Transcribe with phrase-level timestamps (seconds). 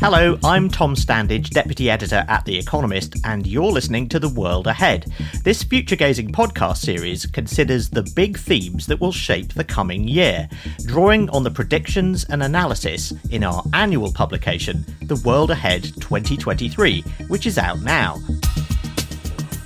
[0.00, 4.66] Hello, I'm Tom Standage, Deputy Editor at The Economist, and you're listening to The World
[4.66, 5.10] Ahead.
[5.42, 10.46] This future gazing podcast series considers the big themes that will shape the coming year,
[10.84, 17.46] drawing on the predictions and analysis in our annual publication, The World Ahead 2023, which
[17.46, 18.20] is out now.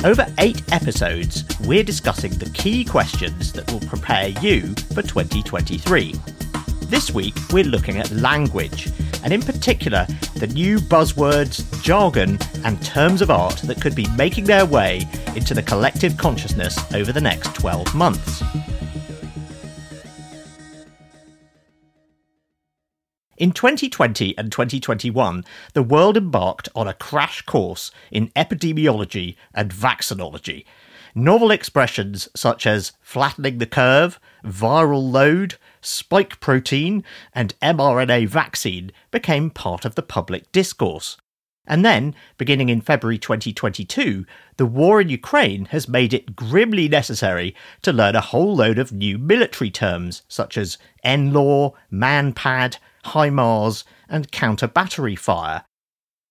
[0.04, 6.14] Over eight episodes, we're discussing the key questions that will prepare you for 2023.
[6.88, 8.90] This week, we're looking at language,
[9.22, 10.06] and in particular,
[10.36, 15.06] the new buzzwords, jargon, and terms of art that could be making their way
[15.36, 18.42] into the collective consciousness over the next 12 months.
[23.36, 25.44] In 2020 and 2021,
[25.74, 30.64] the world embarked on a crash course in epidemiology and vaccinology.
[31.14, 39.50] Novel expressions such as flattening the curve, viral load, spike protein, and mRNA vaccine became
[39.50, 41.16] part of the public discourse.
[41.68, 44.24] And then, beginning in February 2022,
[44.56, 48.90] the war in Ukraine has made it grimly necessary to learn a whole load of
[48.90, 55.64] new military terms such as NLAW, MANPAD, HIMARS, and counter battery fire.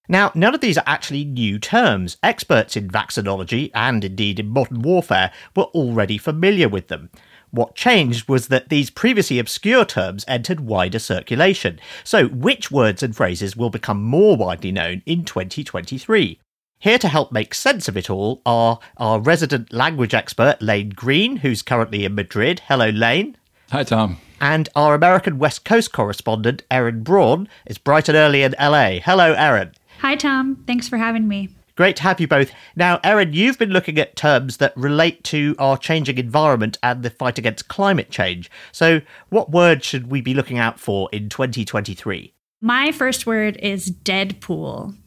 [0.07, 2.17] Now, none of these are actually new terms.
[2.23, 7.09] Experts in vaccinology and indeed in modern warfare were already familiar with them.
[7.51, 11.79] What changed was that these previously obscure terms entered wider circulation.
[12.03, 16.39] So, which words and phrases will become more widely known in 2023?
[16.79, 21.37] Here to help make sense of it all are our resident language expert, Lane Greene,
[21.37, 22.61] who's currently in Madrid.
[22.67, 23.35] Hello, Lane.
[23.71, 24.17] Hi, Tom.
[24.39, 28.99] And our American West Coast correspondent, Aryn Braun, is bright and early in LA.
[29.03, 29.71] Hello, Erin.
[29.99, 30.63] Hi, Tom.
[30.67, 31.49] Thanks for having me.
[31.75, 32.51] Great to have you both.
[32.75, 37.11] Now, Aryn, you've been looking at terms that relate to our changing environment and the
[37.11, 38.49] fight against climate change.
[38.71, 42.33] So, what words should we be looking out for in 2023?
[42.61, 44.97] My first word is Deadpool.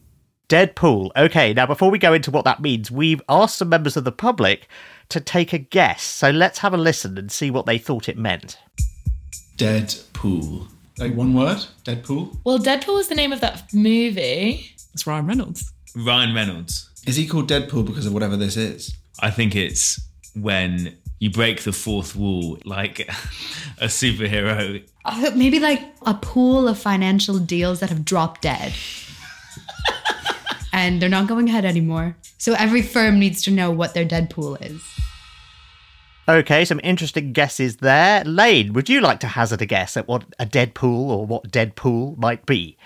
[0.47, 1.11] Deadpool.
[1.17, 4.11] Okay, now before we go into what that means, we've asked some members of the
[4.11, 4.69] public
[5.09, 6.03] to take a guess.
[6.03, 8.57] So let's have a listen and see what they thought it meant.
[9.57, 10.67] Deadpool.
[10.97, 11.65] Like one word?
[11.83, 12.37] Deadpool?
[12.45, 14.73] Well, Deadpool is the name of that movie.
[14.93, 15.71] It's Ryan Reynolds.
[15.95, 16.89] Ryan Reynolds.
[17.07, 18.95] Is he called Deadpool because of whatever this is?
[19.19, 19.99] I think it's
[20.35, 22.99] when you break the fourth wall like
[23.79, 24.83] a superhero.
[25.05, 28.73] Oh, maybe like a pool of financial deals that have dropped dead.
[30.73, 32.15] and they're not going ahead anymore.
[32.37, 34.81] So every firm needs to know what their Deadpool is.
[36.29, 38.23] Okay, some interesting guesses there.
[38.23, 42.17] Lane, would you like to hazard a guess at what a Deadpool or what Deadpool
[42.17, 42.77] might be?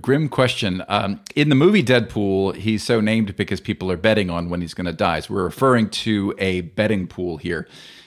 [0.00, 0.84] Grim question.
[0.88, 4.74] Um, in the movie Deadpool, he's so named because people are betting on when he's
[4.74, 5.20] going to die.
[5.20, 7.66] So we're referring to a betting pool here.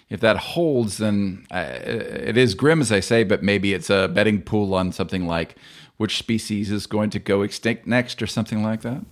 [0.10, 4.08] If that holds, then uh, it is grim, as I say, but maybe it's a
[4.08, 5.58] betting pool on something like
[5.98, 9.04] which species is going to go extinct next or something like that.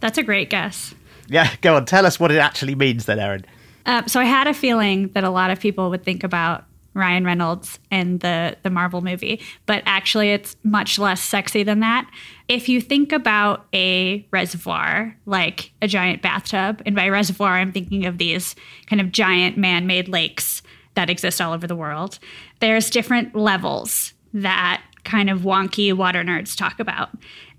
[0.00, 0.94] That's a great guess.
[1.28, 1.86] Yeah, go on.
[1.86, 3.44] Tell us what it actually means then, Aryn.
[3.86, 7.24] Uh, so I had a feeling that a lot of people would think about Ryan
[7.24, 12.10] Reynolds and the the Marvel movie, but actually it's much less sexy than that.
[12.48, 18.06] If you think about a reservoir, like a giant bathtub, and by reservoir I'm thinking
[18.06, 18.54] of these
[18.86, 20.62] kind of giant man-made lakes
[20.94, 22.18] that exist all over the world.
[22.60, 27.10] There's different levels that kind of wonky water nerds talk about.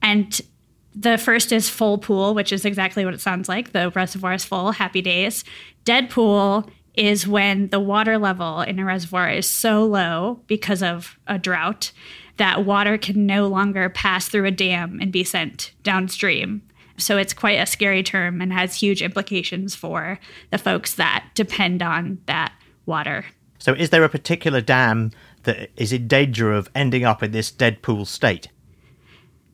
[0.02, 0.40] And
[0.96, 3.72] the first is full pool, which is exactly what it sounds like.
[3.72, 5.44] The reservoir is full, happy days.
[5.86, 11.18] Dead pool is when the water level in a reservoir is so low because of
[11.28, 11.92] a drought
[12.38, 16.62] that water can no longer pass through a dam and be sent downstream.
[16.98, 20.20] So it's quite a scary term and has huge implications for
[20.52, 22.54] the folks that depend on that
[22.86, 23.26] water.
[23.58, 25.12] So, is there a particular dam
[25.44, 28.50] that is in danger of ending up in this dead pool state?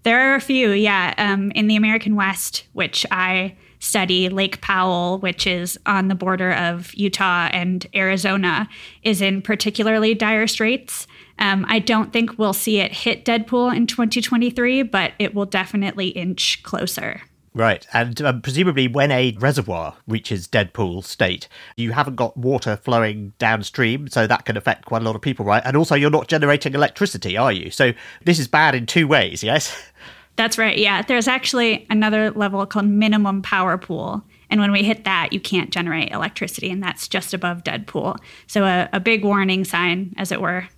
[0.04, 1.14] There are a few, yeah.
[1.18, 6.52] Um, in the American West, which I study, Lake Powell, which is on the border
[6.52, 8.70] of Utah and Arizona,
[9.04, 11.08] is in particularly dire straits.
[11.40, 16.10] Um, I don't think we'll see it hit Deadpool in 2023, but it will definitely
[16.10, 17.22] inch closer.
[17.54, 23.34] Right, and um, presumably when a reservoir reaches Deadpool state, you haven't got water flowing
[23.40, 25.64] downstream, so that can affect quite a lot of people, right?
[25.66, 27.72] And also, you're not generating electricity, are you?
[27.72, 27.94] So
[28.24, 29.76] this is bad in two ways, yes?
[30.40, 30.78] That's right.
[30.78, 34.24] Yeah, there's actually another level called minimum power pool.
[34.50, 38.16] And when we hit that, you can't generate electricity, and that's just above dead pool.
[38.48, 40.70] So, a, a big warning sign, as it were.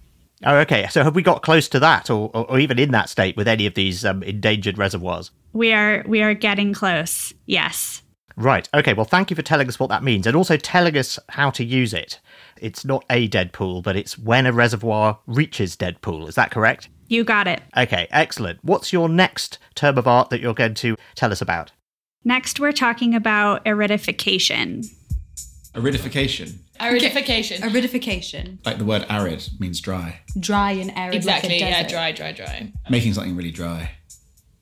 [0.43, 0.87] Oh, okay.
[0.89, 3.47] So, have we got close to that, or, or, or even in that state with
[3.47, 5.29] any of these um, endangered reservoirs?
[5.53, 7.31] We are we are getting close.
[7.45, 8.01] Yes.
[8.35, 8.67] Right.
[8.73, 8.93] Okay.
[8.93, 11.63] Well, thank you for telling us what that means, and also telling us how to
[11.63, 12.19] use it.
[12.59, 16.27] It's not a dead pool, but it's when a reservoir reaches dead pool.
[16.27, 16.89] Is that correct?
[17.11, 17.61] You got it.
[17.75, 18.59] Okay, excellent.
[18.61, 21.73] What's your next term of art that you're going to tell us about?
[22.23, 24.85] Next, we're talking about aridification.
[25.75, 26.53] Aridification.
[26.79, 27.57] Aridification.
[27.57, 28.65] Aridification.
[28.65, 30.21] Like the word arid means dry.
[30.39, 31.15] Dry and arid.
[31.15, 31.49] exactly.
[31.49, 32.71] Like a yeah, dry, dry, dry.
[32.89, 33.91] Making something really dry.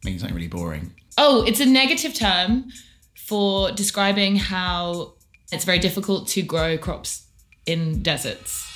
[0.04, 0.95] Making something really boring.
[1.19, 2.72] Oh, it's a negative term
[3.16, 5.13] for describing how
[5.52, 7.28] it's very difficult to grow crops
[7.68, 8.69] in deserts.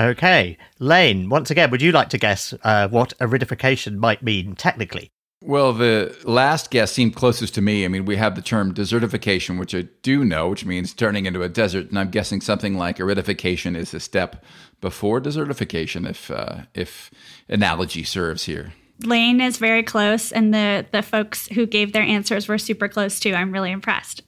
[0.00, 5.10] Okay, Lane, once again, would you like to guess uh, what aridification might mean technically?
[5.42, 7.84] Well, the last guess seemed closest to me.
[7.84, 11.42] I mean, we have the term desertification, which I do know, which means turning into
[11.42, 14.44] a desert, and I'm guessing something like aridification is a step
[14.80, 17.10] before desertification, if uh, if
[17.48, 18.72] analogy serves here.
[19.04, 23.20] Lane is very close, and the the folks who gave their answers were super close
[23.20, 23.34] too.
[23.34, 24.22] I'm really impressed.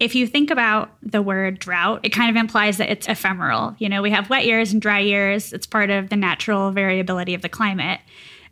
[0.00, 3.76] If you think about the word drought, it kind of implies that it's ephemeral.
[3.78, 5.52] You know, we have wet years and dry years.
[5.52, 8.00] It's part of the natural variability of the climate.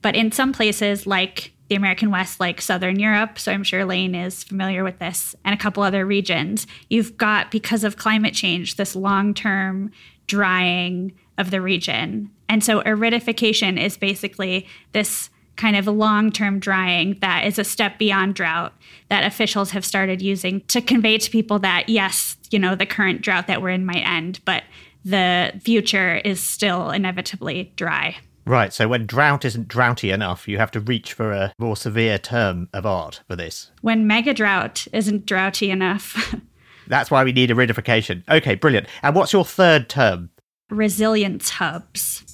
[0.03, 4.15] But in some places, like the American West, like Southern Europe, so I'm sure Lane
[4.15, 8.77] is familiar with this, and a couple other regions, you've got, because of climate change,
[8.77, 9.91] this long term
[10.27, 12.31] drying of the region.
[12.49, 17.99] And so aridification is basically this kind of long term drying that is a step
[17.99, 18.72] beyond drought
[19.08, 23.22] that officials have started using to convey to people that, yes, you know, the current
[23.22, 24.64] drought that we're in might end, but
[25.04, 28.16] the future is still inevitably dry.
[28.44, 32.19] Right, so when drought isn't droughty enough, you have to reach for a more severe
[32.19, 33.70] term of art for this.
[33.82, 36.34] When mega drought isn't droughty enough,
[36.88, 38.28] That's why we need a aridification.
[38.28, 38.88] Okay, brilliant.
[39.02, 40.31] And what's your third term?
[40.72, 42.31] resilience hubs.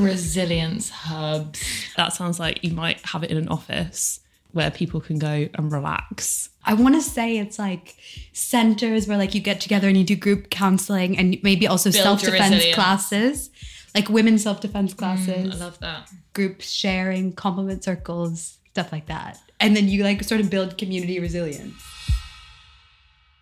[0.00, 1.62] Resilience hubs.
[1.96, 4.20] That sounds like you might have it in an office
[4.52, 6.50] where people can go and relax.
[6.64, 7.96] I want to say it's like
[8.32, 12.02] centers where like you get together and you do group counseling and maybe also Build
[12.02, 13.50] self-defense classes,
[13.94, 16.10] like women's self defense mm, classes, I love that.
[16.34, 19.38] group sharing, compliment circles, stuff like that.
[19.58, 21.74] And then you like sort of build community resilience.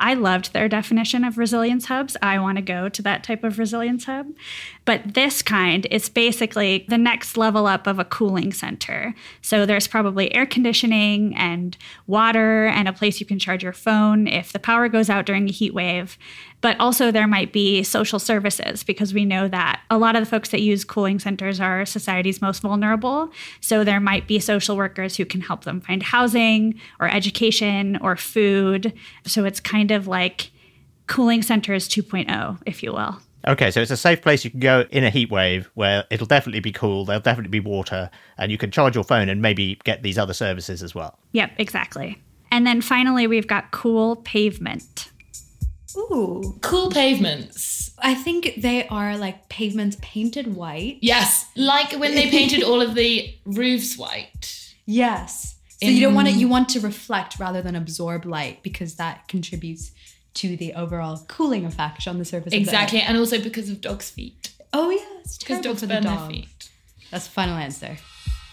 [0.00, 2.16] I loved their definition of resilience hubs.
[2.22, 4.28] I want to go to that type of resilience hub.
[4.88, 9.14] But this kind is basically the next level up of a cooling center.
[9.42, 11.76] So there's probably air conditioning and
[12.06, 15.46] water and a place you can charge your phone if the power goes out during
[15.46, 16.16] a heat wave.
[16.62, 20.30] But also, there might be social services because we know that a lot of the
[20.30, 23.30] folks that use cooling centers are society's most vulnerable.
[23.60, 28.16] So, there might be social workers who can help them find housing or education or
[28.16, 28.94] food.
[29.26, 30.50] So, it's kind of like
[31.06, 33.20] cooling centers 2.0, if you will.
[33.48, 36.26] Okay, so it's a safe place you can go in a heat wave where it'll
[36.26, 39.80] definitely be cool, there'll definitely be water, and you can charge your phone and maybe
[39.84, 41.18] get these other services as well.
[41.32, 42.20] Yep, exactly.
[42.50, 45.10] And then finally, we've got cool pavement.
[45.96, 46.58] Ooh.
[46.60, 47.90] Cool pavements.
[47.98, 50.98] I think they are like pavements painted white.
[51.00, 54.74] Yes, like when they painted all of the roofs white.
[54.84, 55.56] Yes.
[55.82, 59.28] So you don't want it, you want to reflect rather than absorb light because that
[59.28, 59.92] contributes
[60.38, 62.52] to the overall cooling effect on the surface.
[62.52, 64.50] Exactly, Of the and also because of dogs' feet.
[64.72, 66.30] Oh yeah, it's Because dogs for the burn their dog.
[66.30, 66.70] feet.
[67.10, 67.96] That's the final answer.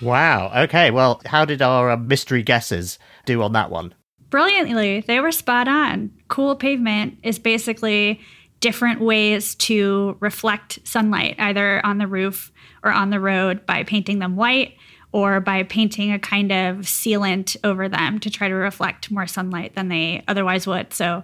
[0.01, 3.93] Wow, okay, well, how did our uh, mystery guesses do on that one?
[4.29, 6.11] Brilliantly, they were spot on.
[6.27, 8.19] Cool pavement is basically
[8.59, 12.51] different ways to reflect sunlight, either on the roof
[12.83, 14.73] or on the road by painting them white
[15.11, 19.75] or by painting a kind of sealant over them to try to reflect more sunlight
[19.75, 20.93] than they otherwise would.
[20.93, 21.23] So,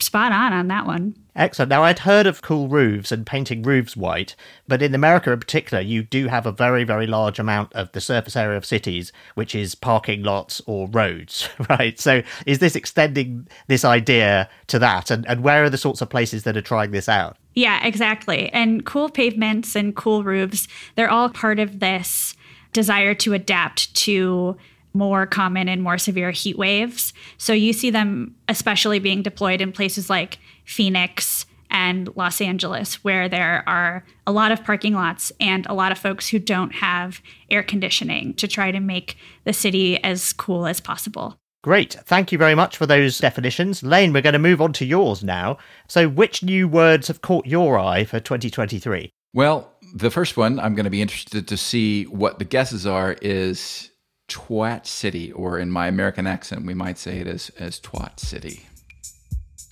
[0.00, 1.14] spot on on that one.
[1.36, 1.68] Excellent.
[1.68, 4.34] Now, I'd heard of cool roofs and painting roofs white,
[4.66, 8.00] but in America in particular, you do have a very, very large amount of the
[8.00, 12.00] surface area of cities, which is parking lots or roads, right?
[12.00, 15.10] So, is this extending this idea to that?
[15.10, 17.36] And, and where are the sorts of places that are trying this out?
[17.52, 18.50] Yeah, exactly.
[18.50, 22.34] And cool pavements and cool roofs, they're all part of this
[22.72, 24.56] desire to adapt to
[24.96, 27.12] more common and more severe heat waves.
[27.38, 33.28] So you see them especially being deployed in places like Phoenix and Los Angeles, where
[33.28, 37.20] there are a lot of parking lots and a lot of folks who don't have
[37.50, 41.38] air conditioning to try to make the city as cool as possible.
[41.62, 41.94] Great.
[42.04, 43.82] Thank you very much for those definitions.
[43.82, 45.58] Lane, we're going to move on to yours now.
[45.88, 49.10] So, which new words have caught your eye for 2023?
[49.34, 53.16] Well, the first one I'm going to be interested to see what the guesses are
[53.20, 53.90] is
[54.28, 58.66] Twat City, or in my American accent, we might say it as, as Twat City.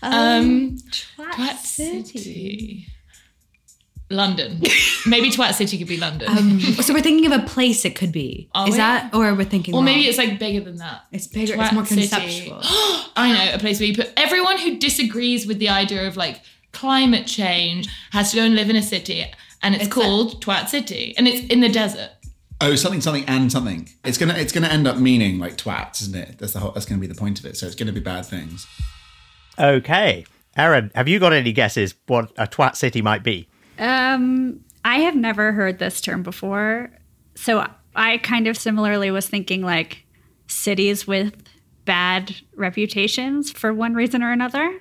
[0.02, 2.86] Um, Twat, Twat City.
[4.10, 4.60] London.
[5.06, 6.28] Maybe Twat City could be London.
[6.28, 8.48] Um, so we're thinking of a place it could be.
[8.54, 8.76] Are Is we?
[8.78, 9.74] that, or we're thinking?
[9.74, 11.02] or maybe it's like bigger than that.
[11.10, 11.54] it's bigger.
[11.54, 12.58] Twat it's more conceptual.
[13.16, 16.42] I know a place where you put everyone who disagrees with the idea of like
[16.72, 19.24] climate change, has to go and live in a city,
[19.62, 22.10] and it's, It's called Twat City, and it's in the desert.
[22.66, 23.90] Oh, something, something, and something.
[24.04, 26.38] It's gonna, it's gonna end up meaning like twats, isn't it?
[26.38, 26.70] That's the whole.
[26.70, 27.58] That's gonna be the point of it.
[27.58, 28.66] So it's gonna be bad things.
[29.58, 30.24] Okay.
[30.56, 33.48] Aryn, have you got any guesses what a twat city might be?
[33.78, 36.90] Um, I have never heard this term before.
[37.34, 40.06] So I kind of similarly was thinking like
[40.46, 41.34] cities with
[41.84, 44.80] bad reputations for one reason or another.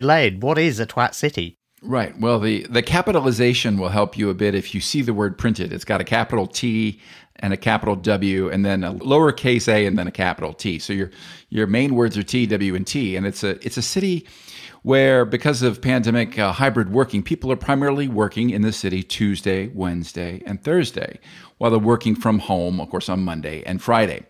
[0.00, 1.59] Lane, what is a twat city?
[1.82, 2.18] Right.
[2.20, 5.72] Well, the, the capitalization will help you a bit if you see the word printed.
[5.72, 7.00] It's got a capital T
[7.36, 10.78] and a capital W and then a lowercase a and then a capital T.
[10.78, 11.10] So your
[11.48, 13.16] your main words are T, W, and T.
[13.16, 14.26] And it's a it's a city
[14.82, 19.68] where because of pandemic uh, hybrid working, people are primarily working in the city Tuesday,
[19.68, 21.18] Wednesday, and Thursday,
[21.60, 24.24] while they're working from home, of course, on Monday and Friday.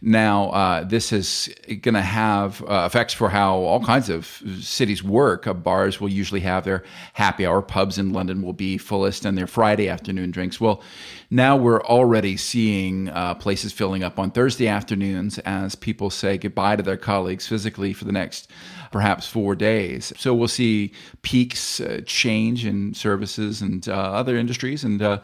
[0.00, 5.02] Now, uh, this is going to have uh, effects for how all kinds of cities
[5.02, 5.48] work.
[5.48, 9.36] Uh, bars will usually have their happy hour, pubs in London will be fullest, and
[9.36, 10.60] their Friday afternoon drinks.
[10.60, 10.80] Well,
[11.28, 16.76] now we're already seeing uh, places filling up on Thursday afternoons as people say goodbye
[16.76, 18.48] to their colleagues physically for the next
[18.92, 20.12] perhaps four days.
[20.16, 25.20] So we'll see peaks uh, change in services and uh, other industries, and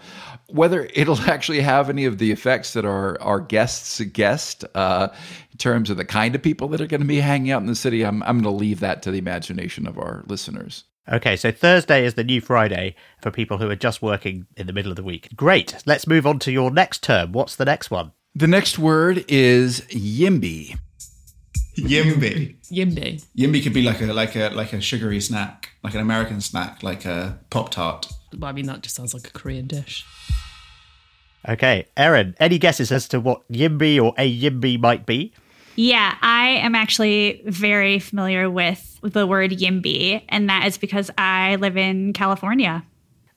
[0.49, 5.09] whether it'll actually have any of the effects that our our guests guessed uh,
[5.50, 7.66] in terms of the kind of people that are going to be hanging out in
[7.66, 8.04] the city.
[8.04, 10.85] I'm I'm going to leave that to the imagination of our listeners.
[11.11, 14.73] Okay, so Thursday is the new Friday for people who are just working in the
[14.73, 15.28] middle of the week.
[15.35, 15.75] Great.
[15.85, 17.32] Let's move on to your next term.
[17.32, 18.12] What's the next one?
[18.37, 20.78] The next word is YIMBY.
[21.76, 22.56] Yimby.
[22.71, 23.25] Yimby.
[23.37, 26.82] Yimby could be like a like a like a sugary snack, like an American snack,
[26.82, 28.09] like a pop tart.
[28.32, 30.04] But I mean, that just sounds like a Korean dish.
[31.49, 35.32] Okay, Aryn, any guesses as to what yimby or a yimby might be?
[35.75, 41.56] Yeah, I am actually very familiar with the word YIMBY, and that is because I
[41.56, 42.84] live in California.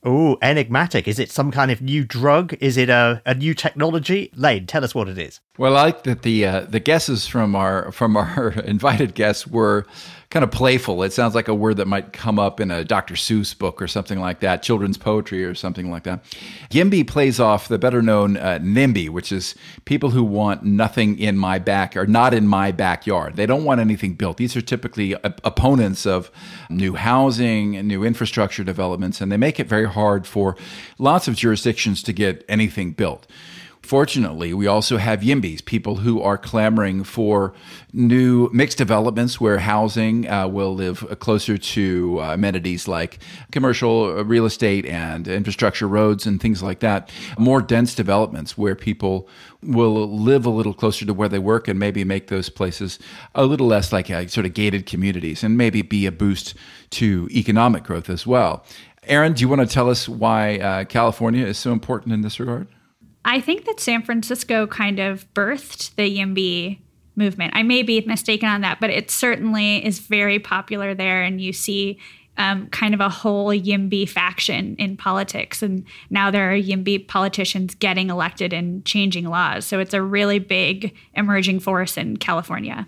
[0.04, 1.08] Oh, enigmatic.
[1.08, 2.54] Is it some kind of new drug?
[2.60, 4.30] Is it a, a new technology?
[4.36, 5.40] Lane, tell us what it is.
[5.58, 9.86] Well, I like that the uh, the guesses from our from our invited guests were
[10.30, 11.02] kind of playful.
[11.02, 13.14] It sounds like a word that might come up in a Dr.
[13.14, 16.24] Seuss book or something like that, children's poetry or something like that.
[16.70, 19.54] YIMBY plays off the better known uh, NIMBY, which is
[19.84, 23.36] people who want nothing in my back or not in my backyard.
[23.36, 24.36] They don't want anything built.
[24.36, 26.30] These are typically op- opponents of
[26.68, 30.56] new housing and new infrastructure developments, and they make it very hard for
[30.98, 33.26] lots of jurisdictions to get anything built.
[33.86, 37.54] Fortunately, we also have YIMBYs, people who are clamoring for
[37.92, 43.20] new mixed developments where housing uh, will live closer to uh, amenities like
[43.52, 47.12] commercial uh, real estate and infrastructure roads and things like that.
[47.38, 49.28] More dense developments where people
[49.62, 52.98] will live a little closer to where they work and maybe make those places
[53.36, 56.56] a little less like uh, sort of gated communities and maybe be a boost
[56.90, 58.64] to economic growth as well.
[59.04, 62.40] Aryn, do you want to tell us why uh, California is so important in this
[62.40, 62.66] regard?
[63.26, 66.78] I think that San Francisco kind of birthed the YIMBY
[67.16, 67.52] movement.
[67.56, 71.52] I may be mistaken on that, but it certainly is very popular there, and you
[71.52, 71.98] see
[72.38, 75.60] um, kind of a whole YIMBY faction in politics.
[75.60, 79.64] And now there are YIMBY politicians getting elected and changing laws.
[79.64, 82.86] So it's a really big emerging force in California.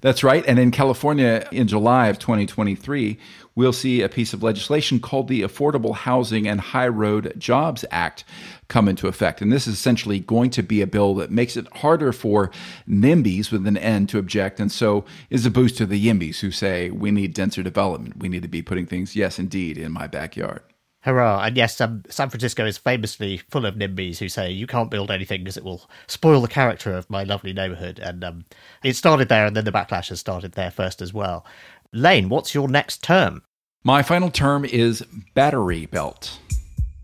[0.00, 0.44] That's right.
[0.46, 3.18] And in California, in July of 2023,
[3.56, 8.22] we'll see a piece of legislation called the Affordable Housing and High Road Jobs Act
[8.68, 9.40] come into effect.
[9.42, 12.52] And this is essentially going to be a bill that makes it harder for
[12.88, 16.52] NIMBYs with an N to object, and so is a boost to the YIMBYs who
[16.52, 18.18] say, we need denser development.
[18.18, 20.62] We need to be putting things, yes, indeed, in my backyard.
[21.00, 21.44] Hurrah.
[21.44, 25.12] And yes, um, San Francisco is famously full of NIMBYs who say, you can't build
[25.12, 28.00] anything because it will spoil the character of my lovely neighborhood.
[28.00, 28.44] And um,
[28.82, 31.46] it started there, and then the backlash has started there first as well.
[31.92, 33.42] Lane, what's your next term?
[33.86, 35.00] My final term is
[35.34, 36.40] battery belt.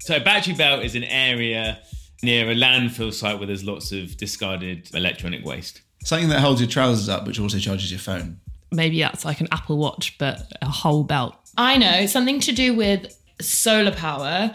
[0.01, 1.79] So, battery belt is an area
[2.25, 5.83] near a landfill site where there's lots of discarded electronic waste.
[6.03, 8.41] Something that holds your trousers up, which also charges your phone.
[8.73, 11.37] Maybe that's like an Apple Watch, but a whole belt.
[11.57, 14.53] I know something to do with solar power.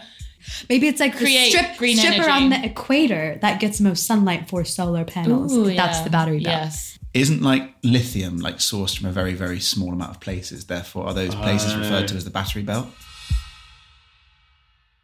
[0.68, 2.28] Maybe it's like Create the strip, green strip energy.
[2.28, 5.56] around the equator that gets most sunlight for solar panels.
[5.56, 6.04] Ooh, That's yeah.
[6.04, 6.64] the battery belt.
[6.64, 6.97] Yes.
[7.14, 10.66] Isn't like lithium like sourced from a very very small amount of places?
[10.66, 12.88] Therefore, are those places oh, referred to as the battery belt?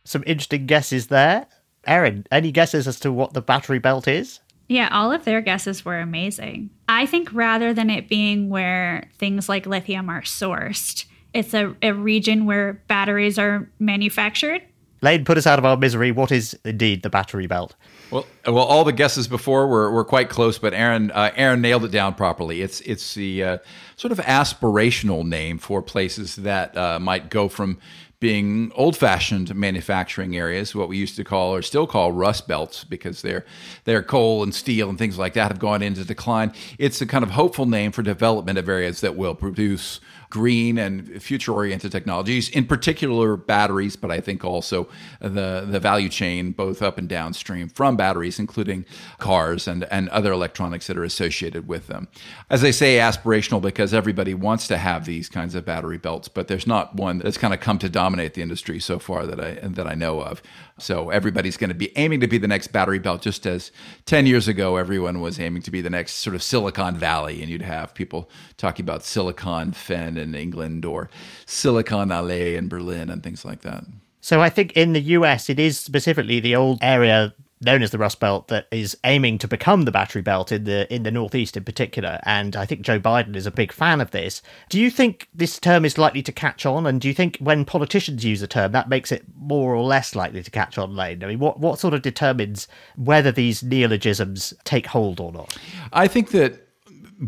[0.05, 1.47] Some interesting guesses there.
[1.89, 4.41] Aryn, any guesses as to what the battery belt is?
[4.69, 6.71] Yeah, all of their guesses were amazing.
[6.89, 11.93] I think rather than it being where things like lithium are sourced, it's a, a
[11.93, 14.63] region where batteries are manufactured.
[15.05, 16.11] Lane, put us out of our misery.
[16.13, 17.77] What is indeed the battery belt?
[18.11, 21.85] Well, well, all the guesses before were, were quite close, but Aryn uh, Aryn nailed
[21.85, 22.63] it down properly.
[22.63, 23.59] It's it's the uh,
[23.97, 27.79] sort of aspirational name for places that uh, might go from
[28.21, 33.21] being old-fashioned manufacturing areas, what we used to call or still call rust belts, because
[33.21, 33.45] their
[33.85, 36.51] their coal and steel and things like that have gone into decline.
[36.79, 40.01] It's a kind of hopeful name for development of areas that will produce
[40.35, 44.89] green and future oriented technologies, in particular batteries, but I think also
[45.21, 48.85] the, the value chain, both up and downstream from batteries, including
[49.19, 52.09] cars and, and other electronics that are associated with them.
[52.51, 56.49] As I say, aspirational because everybody wants to have these kinds of battery belts, but
[56.49, 59.53] there's not one that's kind of come to dominate the industry so far that I,
[59.63, 60.43] that I know of.
[60.79, 63.71] So everybody's going to be aiming to be the next battery belt, just as
[64.07, 67.41] 10 years ago, everyone was aiming to be the next sort of Silicon Valley.
[67.41, 71.09] And you'd have people talking about Silicon Fen in England or
[71.47, 73.85] Silicon Alley in Berlin and things like that.
[74.21, 77.99] So I think in the US, it is specifically the old area known as the
[77.99, 81.57] Rust Belt that is aiming to become the battery belt in the in the Northeast
[81.57, 82.21] in particular.
[82.25, 84.43] And I think Joe Biden is a big fan of this.
[84.69, 86.87] Do you think this term is likely to catch on?
[86.87, 90.15] And do you think when politicians use a term, that makes it more or less
[90.15, 91.23] likely to catch on, Lane?
[91.25, 95.57] I mean, what, what sort of determines whether these neologisms take hold or not?
[95.93, 96.64] I think that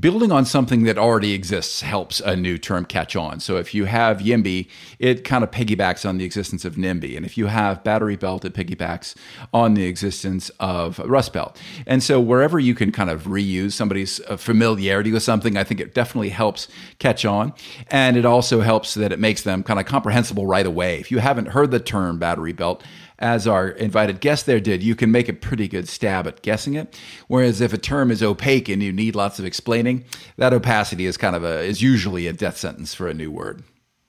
[0.00, 3.40] building on something that already exists helps a new term catch on.
[3.40, 7.16] So if you have YIMBY, it kind of piggybacks on the existence of NIMBY.
[7.16, 9.14] And if you have battery belt, it piggybacks
[9.52, 11.60] on the existence of Rust Belt.
[11.86, 15.80] And so wherever you can kind of reuse somebody's uh, familiarity with something, I think
[15.80, 17.52] it definitely helps catch on.
[17.88, 20.98] And it also helps that it makes them kind of comprehensible right away.
[20.98, 22.82] If you haven't heard the term battery belt,
[23.18, 26.74] as our invited guest there did, you can make a pretty good stab at guessing
[26.74, 26.98] it.
[27.28, 30.04] Whereas if a term is opaque and you need lots of explaining,
[30.36, 33.62] that opacity is kind of a is usually a death sentence for a new word.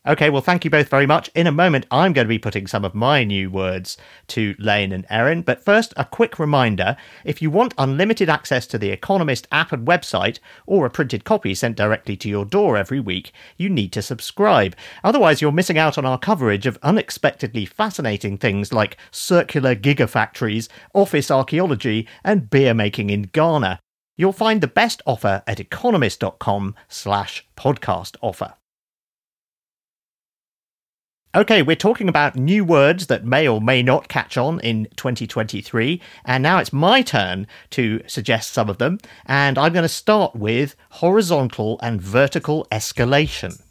[0.07, 1.29] Okay, well, thank you both very much.
[1.35, 3.97] In a moment, I'm going to be putting some of my new words
[4.27, 5.43] to Lane and Aryn.
[5.43, 6.95] But first, a quick reminder
[7.25, 11.53] if you want unlimited access to the Economist app and website, or a printed copy
[11.53, 14.77] sent directly to your door every week, you need to subscribe.
[15.03, 21.29] Otherwise, you're missing out on our coverage of unexpectedly fascinating things like circular gigafactories, office
[21.29, 23.77] archaeology, and beer making in Ghana.
[24.15, 28.53] You'll find the best offer at economist.com slash podcast offer.
[31.38, 36.02] Okay, we're talking about new words that may or may not catch on in 2023,
[36.26, 38.97] and now it's my turn to suggest some of them,
[39.28, 43.62] and I'm going to start with horizontal and vertical escalation.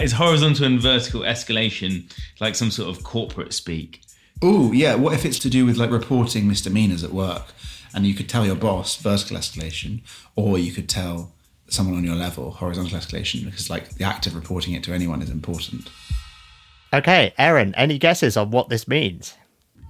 [0.00, 4.00] Is horizontal and vertical escalation like some sort of corporate speak?
[4.42, 4.94] Oh, yeah.
[4.94, 7.52] What if it's to do with like reporting misdemeanors at work
[7.92, 10.00] and you could tell your boss vertical escalation
[10.36, 11.34] or you could tell
[11.68, 15.20] someone on your level horizontal escalation because like the act of reporting it to anyone
[15.20, 15.90] is important.
[16.94, 19.34] Okay, Aryn, any guesses on what this means?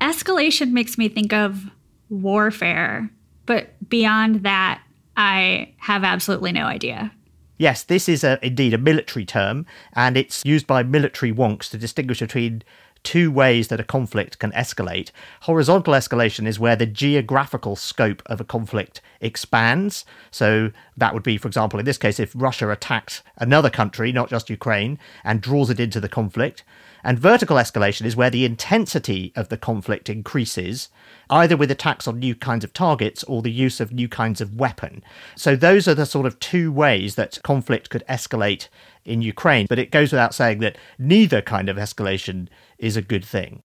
[0.00, 1.66] Escalation makes me think of
[2.08, 3.10] warfare,
[3.44, 4.80] but beyond that,
[5.14, 7.12] I have absolutely no idea.
[7.58, 11.76] Yes, this is a, indeed a military term, and it's used by military wonks to
[11.76, 12.62] distinguish between
[13.02, 15.10] two ways that a conflict can escalate.
[15.42, 20.06] Horizontal escalation is where the geographical scope of a conflict expands.
[20.30, 24.30] So that would be, for example, in this case, if Russia attacks another country, not
[24.30, 26.64] just Ukraine, and draws it into the conflict.
[27.04, 30.88] And vertical escalation is where the intensity of the conflict increases,
[31.28, 34.54] either with attacks on new kinds of targets or the use of new kinds of
[34.54, 35.04] weapon.
[35.36, 38.68] So those are the sort of two ways that conflict could escalate
[39.04, 39.66] in Ukraine.
[39.68, 43.60] But it goes without saying that neither kind of escalation is a good thing.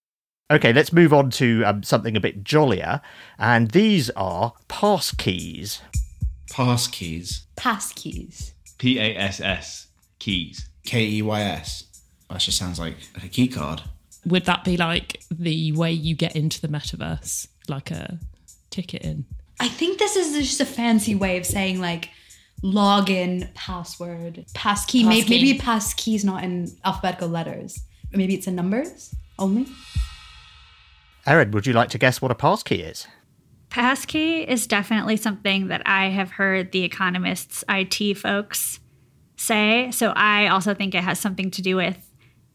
[0.52, 3.02] Okay, let's move on to um, something a bit jollier.
[3.38, 5.82] And these are pass keys.
[6.52, 7.46] Pass keys.
[7.56, 8.54] Pass keys.
[8.80, 10.68] P A S S keys.
[10.86, 11.89] K E Y S.
[12.30, 13.82] That just sounds like a key card.
[14.26, 18.20] Would that be like the way you get into the metaverse, like a
[18.70, 19.26] ticket in?
[19.60, 22.10] I think this is just a fancy way of saying like
[22.64, 25.04] login, password, pass key.
[25.04, 25.44] Pass maybe, key.
[25.44, 27.82] maybe pass key is not in alphabetical letters.
[28.12, 29.68] Maybe it's in numbers only.
[31.26, 33.08] Aryn, would you like to guess what a pass key is?
[33.70, 38.80] Passkey is definitely something that I have heard the economists, IT folks
[39.38, 39.92] say.
[39.92, 42.09] So I also think it has something to do with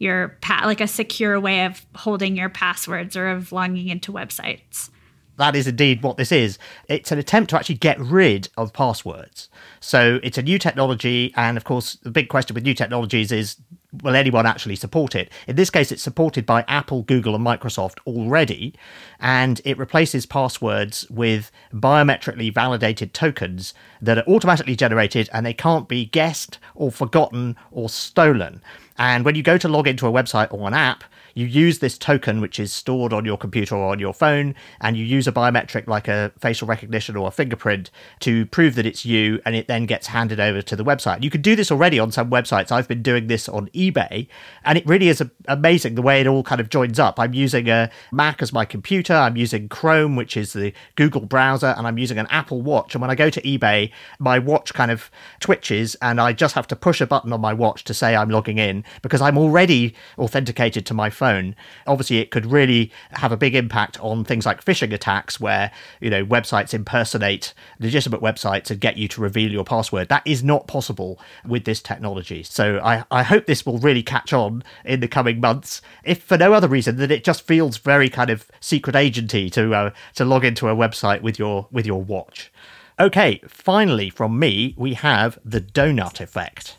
[0.04, 4.90] your pa- like a secure way of holding your passwords or of logging into websites.
[5.36, 6.58] That is indeed what this is.
[6.88, 9.48] It's an attempt to actually get rid of passwords.
[9.80, 13.56] So it's a new technology, and of course, the big question with new technologies is
[14.02, 15.30] will anyone actually support it?
[15.46, 18.74] In this case, it's supported by Apple, Google, and Microsoft already,
[19.20, 25.88] and it replaces passwords with biometrically validated tokens that are automatically generated and they can't
[25.88, 28.62] be guessed or forgotten or stolen.
[28.96, 31.98] And when you go to log into a website or an app, you use this
[31.98, 35.32] token, which is stored on your computer or on your phone, and you use a
[35.32, 39.66] biometric like a facial recognition or a fingerprint to prove that it's you, and it
[39.66, 41.22] then gets handed over to the website.
[41.22, 42.70] You can do this already on some websites.
[42.70, 44.28] I've been doing this on eBay,
[44.64, 47.18] and it really is amazing the way it all kind of joins up.
[47.18, 51.74] I'm using a Mac as my computer, I'm using Chrome, which is the Google browser,
[51.76, 52.94] and I'm using an Apple Watch.
[52.94, 56.68] And when I go to eBay, my watch kind of twitches, and I just have
[56.68, 59.94] to push a button on my watch to say I'm logging in because I'm already
[60.16, 61.56] authenticated to my phone phone,
[61.86, 66.10] obviously it could really have a big impact on things like phishing attacks where, you
[66.10, 70.08] know, websites impersonate legitimate websites and get you to reveal your password.
[70.08, 72.42] That is not possible with this technology.
[72.42, 76.36] So I, I hope this will really catch on in the coming months, if for
[76.36, 80.24] no other reason than it just feels very kind of secret agenty to uh, to
[80.24, 82.52] log into a website with your with your watch.
[82.98, 86.76] Okay, finally from me, we have the donut effect.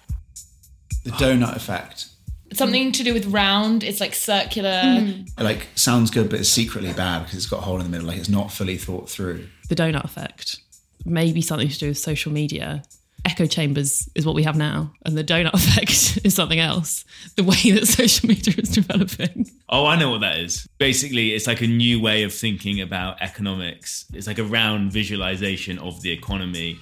[1.04, 2.15] The donut effect.
[2.54, 3.84] Something to do with round.
[3.84, 4.70] It's like circular.
[4.70, 5.44] Mm-hmm.
[5.44, 8.08] Like sounds good, but it's secretly bad because it's got a hole in the middle.
[8.08, 9.48] Like it's not fully thought through.
[9.70, 10.60] The donut effect.
[11.06, 12.84] Maybe something to do with social media.
[13.26, 17.04] Echo chambers is what we have now, and the donut effect is something else.
[17.36, 19.50] The way that social media is developing.
[19.68, 20.68] Oh, I know what that is.
[20.78, 24.06] Basically, it's like a new way of thinking about economics.
[24.14, 26.78] It's like a round visualization of the economy.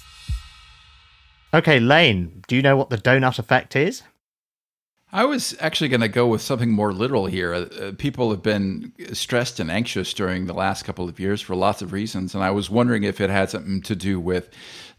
[1.54, 4.04] Okay, Lane, do you know what the donut effect is?
[5.13, 7.54] I was actually going to go with something more literal here.
[7.54, 11.84] Uh, people have been stressed and anxious during the last couple of years for lots
[11.84, 12.34] of reasons.
[12.34, 14.49] And I was wondering if it had something to do with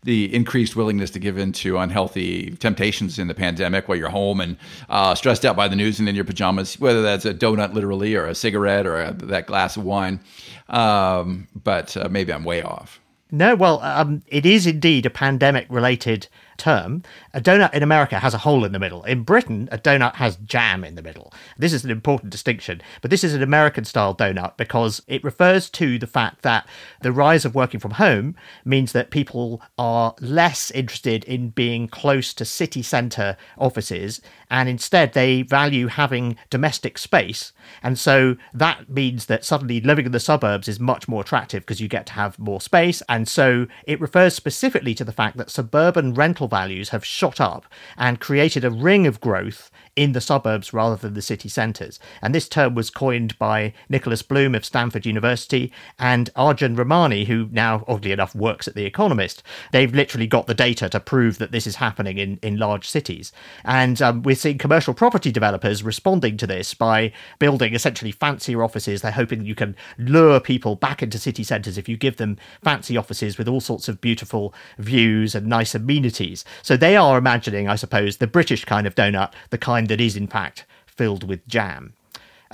[0.04, 4.40] the increased willingness to give in to unhealthy temptations in the pandemic while you're home
[4.40, 4.56] and
[4.88, 8.14] uh, stressed out by the news and in your pajamas, whether that's a donut literally
[8.14, 10.20] or a cigarette or a, that glass of wine.
[10.68, 13.00] Um, but uh, maybe I'm way off.
[13.32, 17.02] No, well, um, it is indeed a pandemic related term.
[17.32, 19.02] A donut in America has a hole in the middle.
[19.04, 21.32] In Britain, a donut has jam in the middle.
[21.58, 25.70] This is an important distinction, but this is an American style donut because it refers
[25.70, 26.66] to the fact that
[27.02, 32.34] the rise of working from home means that people are less interested in being close
[32.34, 37.52] to city centre offices and instead they value having domestic space.
[37.82, 41.80] And so that means that suddenly living in the suburbs is much more attractive because
[41.80, 43.02] you get to have more space.
[43.08, 47.66] And so it refers specifically to the fact that suburban rental values have shot up
[47.96, 52.00] and created a ring of growth in the suburbs rather than the city centres.
[52.20, 57.48] And this term was coined by Nicholas Bloom of Stanford University and Arjun Ramani, who
[57.52, 59.42] now, oddly enough, works at The Economist.
[59.72, 63.32] They've literally got the data to prove that this is happening in, in large cities.
[63.64, 69.02] And um, we're seeing commercial property developers responding to this by building essentially fancier offices.
[69.02, 72.96] They're hoping you can lure people back into city centres if you give them fancy
[72.96, 76.44] offices with all sorts of beautiful views and nice amenities.
[76.62, 80.16] So they are imagining, I suppose, the British kind of donut, the kind that is
[80.16, 81.94] in fact filled with jam.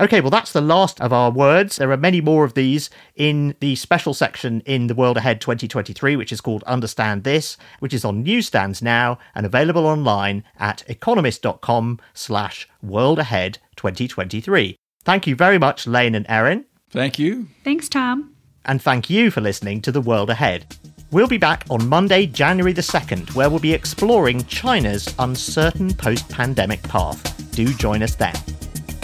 [0.00, 1.76] Okay, well, that's the last of our words.
[1.76, 6.16] There are many more of these in the special section in the World Ahead 2023,
[6.16, 12.00] which is called Understand This, which is on newsstands now and available online at economist.com
[12.14, 14.74] slash world ahead 2023.
[15.04, 16.64] Thank you very much, Lane and Aryn.
[16.88, 17.48] Thank you.
[17.62, 18.34] Thanks, Tom.
[18.64, 20.76] And thank you for listening to The World Ahead.
[21.12, 26.28] We'll be back on Monday, January the 2nd, where we'll be exploring China's uncertain post
[26.28, 27.50] pandemic path.
[27.50, 28.34] Do join us then.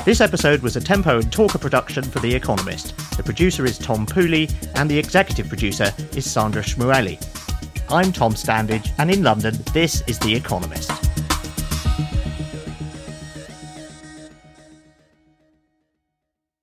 [0.04, 2.96] This episode was a Tempo and Talker production for The Economist.
[3.16, 7.18] The producer is Tom Pooley, and the executive producer is Sandra Schmueli.
[7.90, 10.92] I'm Tom Standage, and in London, this is The Economist.